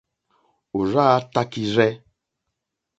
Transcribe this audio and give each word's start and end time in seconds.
Òrzáā 0.77 1.13
tākírzɛ́. 1.35 1.91